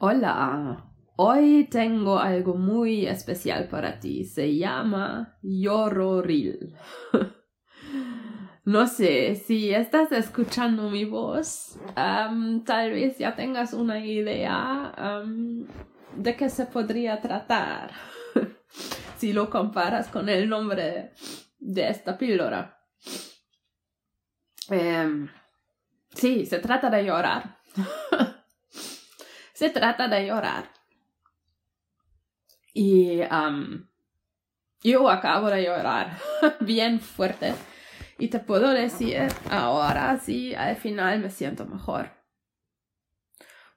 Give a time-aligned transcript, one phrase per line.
[0.00, 0.84] Hola,
[1.16, 4.24] hoy tengo algo muy especial para ti.
[4.24, 6.76] Se llama Llororil.
[8.64, 14.94] no sé si estás escuchando mi voz, tal vez ya tengas una idea
[16.14, 17.90] de qué se podría tratar
[19.18, 21.10] si lo comparas con el nombre
[21.58, 22.78] de esta píldora.
[24.70, 25.28] Em,
[26.14, 27.58] sí, se trata de llorar.
[29.58, 30.70] se trata de llorar.
[32.72, 33.22] Y
[34.84, 36.16] yo acabo de llorar
[36.60, 37.54] bien fuerte.
[38.18, 42.12] Y te puedo decir, ahora sí, al final me siento mejor.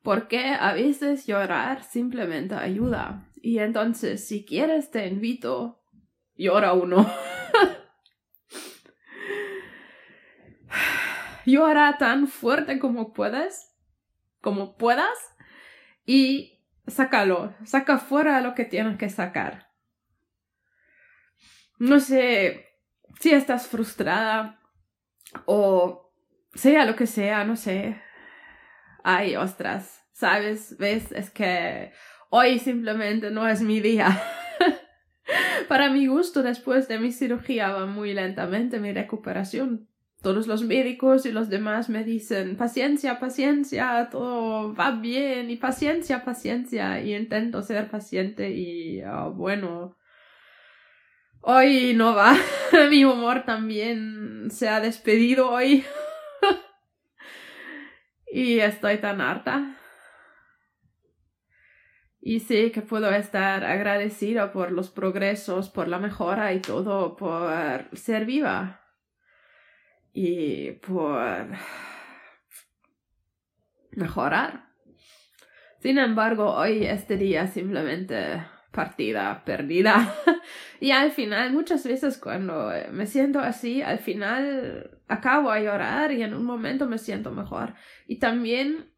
[0.03, 3.27] Porque a veces llorar simplemente ayuda.
[3.41, 5.81] Y entonces, si quieres, te invito,
[6.35, 7.07] llora uno.
[11.48, 13.75] llora tan fuerte como puedes,
[14.41, 15.17] como puedas,
[16.13, 19.70] y sácalo, saca fuera lo que tienes que sacar.
[21.79, 22.65] No sé
[23.21, 24.59] si estás frustrada
[25.45, 26.13] o
[26.54, 28.01] sea lo que sea, no sé.
[29.05, 30.76] Ay, ostras, ¿sabes?
[30.77, 31.13] ¿Ves?
[31.13, 31.93] Es que
[32.29, 34.21] hoy simplemente no es mi día.
[35.70, 39.87] Para mi gusto, después de mi cirugía va muy lentamente mi recuperación
[40.21, 46.23] todos los médicos y los demás me dicen paciencia, paciencia, todo va bien y paciencia,
[46.23, 49.97] paciencia y intento ser paciente y ah, bueno,
[51.41, 52.35] hoy no va,
[52.89, 55.83] mi humor también se ha despedido hoy.
[58.33, 59.75] Y estoy tan harta.
[62.21, 67.89] Y sé que puedo estar agradecida por los progresos, por la mejora y todo, por
[67.91, 68.81] ser viva
[70.13, 71.47] y por
[73.91, 74.69] mejorar.
[75.79, 80.13] Sin embargo, hoy este día simplemente partida, perdida.
[80.79, 86.23] y al final, muchas veces cuando me siento así, al final acabo a llorar y
[86.23, 87.73] en un momento me siento mejor.
[88.07, 88.91] Y también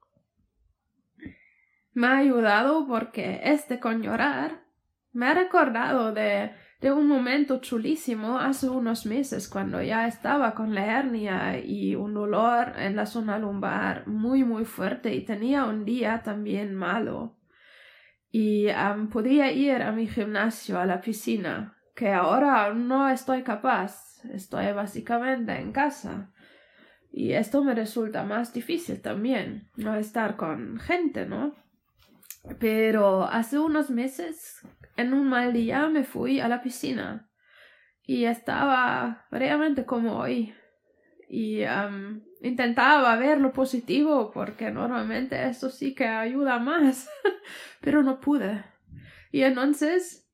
[1.93, 4.63] me ha ayudado porque este con llorar
[5.11, 6.51] me ha recordado de
[6.83, 12.13] de un momento chulísimo hace unos meses cuando ya estaba con la hernia y un
[12.13, 17.37] dolor en la zona lumbar muy muy fuerte y tenía un día también malo.
[18.29, 18.67] Y
[19.13, 25.53] podía ir a mi gimnasio a la piscina que ahora no estoy capaz estoy básicamente
[25.53, 26.33] en casa.
[27.13, 31.55] Y esto me resulta más difícil también no estar con gente no
[32.59, 34.59] pero hace unos meses
[34.97, 37.29] en un mal día me fui a la piscina
[38.05, 40.53] y estaba realmente como hoy.
[41.29, 41.61] Y
[42.41, 47.09] intentaba ver lo positivo porque normalmente esto sí que ayuda más
[47.81, 48.63] pero no pude.
[49.31, 50.29] Y entonces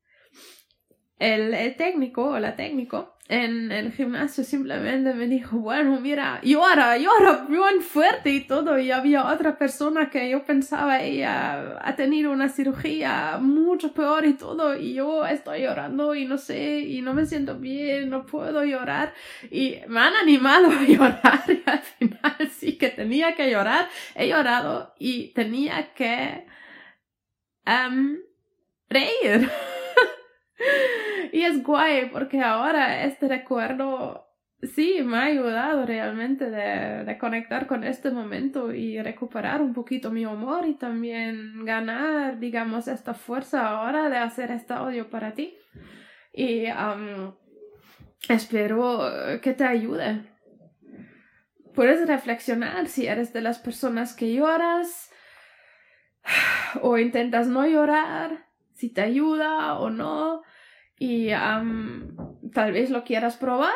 [1.20, 6.98] el, el técnico o la técnico en el gimnasio simplemente me dijo, bueno, mira, llora,
[6.98, 8.80] llora bien fuerte y todo.
[8.80, 14.34] Y había otra persona que yo pensaba, ella ha tenido una cirugía mucho peor y
[14.34, 14.76] todo.
[14.76, 19.14] Y yo estoy llorando y no sé, y no me siento bien, no puedo llorar.
[19.52, 23.90] Y me han animado a llorar y al final sí que tenía que llorar.
[24.16, 26.48] He llorado y tenía que
[28.90, 29.52] reír.
[31.32, 34.30] y es guay porque ahora este recuerdo
[34.62, 40.26] sí me ha ayudado realmente de, conectar con este momento y recuperar un poquito mi
[40.26, 45.56] humor y también ganar, digamos, esta fuerza ahora de hacer este audio para ti.
[46.34, 46.66] Y
[48.28, 50.24] espero que te ayude.
[51.74, 55.12] Puedes reflexionar si eres de las personas que lloras
[56.82, 58.49] o intentas no llorar,
[58.80, 60.42] si te ayuda o no
[60.98, 61.32] y
[62.54, 63.76] tal vez lo quieras probar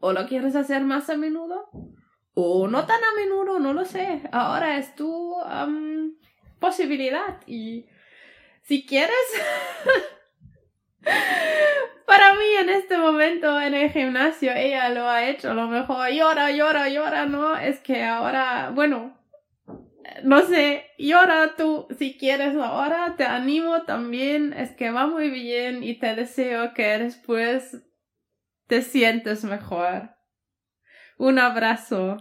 [0.00, 1.70] o lo quieres hacer más a menudo
[2.34, 4.22] o no tan a menudo, no lo sé.
[4.30, 5.34] Ahora es tu
[6.58, 7.86] posibilidad y
[8.62, 9.16] si quieres...
[12.06, 16.10] Para mí en este momento en el gimnasio ella lo ha hecho, a lo mejor
[16.10, 17.56] llora, llora, llora, ¿no?
[17.56, 19.16] Es que ahora, bueno,
[20.22, 25.82] no sé, llora tú si quieres ahora, te animo también, es que va muy bien
[25.82, 27.82] y te deseo que después
[28.66, 30.10] te sientes mejor.
[31.18, 32.16] Un abrazo.